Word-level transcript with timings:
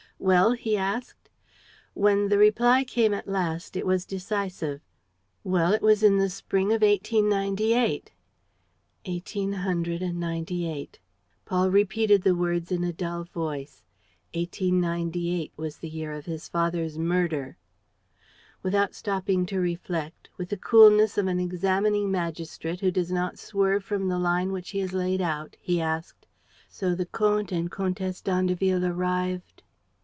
"Well?" 0.23 0.51
he 0.51 0.77
asked. 0.77 1.29
When 1.95 2.29
the 2.29 2.37
reply 2.37 2.83
came 2.83 3.11
at 3.11 3.27
last 3.27 3.75
it 3.75 3.87
was 3.87 4.05
decisive: 4.05 4.79
"Well, 5.43 5.73
it 5.73 5.81
was 5.81 6.03
in 6.03 6.19
the 6.19 6.29
spring 6.29 6.67
of 6.67 6.83
1898." 6.83 8.11
"Eighteen 9.05 9.51
hundred 9.53 10.03
and 10.03 10.19
ninety 10.19 10.69
eight!" 10.69 10.99
Paul 11.43 11.71
repeated 11.71 12.21
the 12.21 12.35
words 12.35 12.71
in 12.71 12.83
a 12.83 12.93
dull 12.93 13.23
voice: 13.23 13.81
1898 14.35 15.53
was 15.57 15.77
the 15.77 15.89
year 15.89 16.11
of 16.11 16.25
his 16.27 16.47
father's 16.47 16.99
murder! 16.99 17.57
Without 18.61 18.93
stopping 18.93 19.47
to 19.47 19.59
reflect, 19.59 20.29
with 20.37 20.49
the 20.49 20.55
coolness 20.57 21.17
of 21.17 21.25
an 21.25 21.39
examining 21.39 22.11
magistrate 22.11 22.81
who 22.81 22.91
does 22.91 23.11
not 23.11 23.39
swerve 23.39 23.83
from 23.83 24.07
the 24.07 24.19
line 24.19 24.51
which 24.51 24.69
he 24.69 24.79
has 24.81 24.93
laid 24.93 25.19
out, 25.19 25.55
he 25.59 25.81
asked: 25.81 26.27
"So 26.69 26.93
the 26.93 27.07
Comte 27.07 27.51
and 27.51 27.71
Comtesse 27.71 28.21
d'Andeville 28.21 28.85
arrived 28.85 29.63